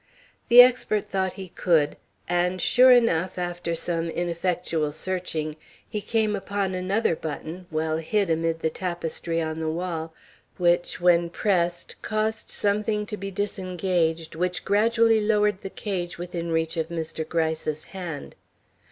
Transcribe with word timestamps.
The 0.49 0.63
expert 0.63 1.11
thought 1.11 1.33
he 1.33 1.49
could. 1.49 1.95
And, 2.27 2.59
sure 2.59 2.91
enough, 2.91 3.37
after 3.37 3.75
some 3.75 4.09
ineffectual 4.09 4.93
searching, 4.93 5.55
he 5.87 6.01
came 6.01 6.35
upon 6.35 6.73
another 6.73 7.15
button 7.15 7.67
well 7.69 7.97
hid 7.97 8.31
amid 8.31 8.61
the 8.61 8.71
tapestry 8.71 9.39
on 9.39 9.59
the 9.59 9.69
wall, 9.69 10.11
which, 10.57 10.99
when 10.99 11.29
pressed, 11.29 12.01
caused 12.01 12.49
something 12.49 13.05
to 13.05 13.15
be 13.15 13.29
disengaged 13.29 14.33
which 14.33 14.65
gradually 14.65 15.21
lowered 15.21 15.61
the 15.61 15.69
cage 15.69 16.17
within 16.17 16.51
reach 16.51 16.77
of 16.77 16.89
Mr. 16.89 17.23
Gryce's 17.29 17.83
hand. 17.83 18.33